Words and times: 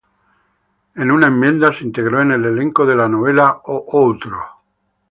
En 0.95 1.11
una 1.11 1.27
enmienda, 1.27 1.71
se 1.73 1.83
integró 1.83 2.23
en 2.23 2.31
el 2.31 2.43
elenco 2.43 2.87
de 2.87 2.95
la 2.95 3.07
novela 3.07 3.61
O 3.65 3.85
Outro. 3.99 4.39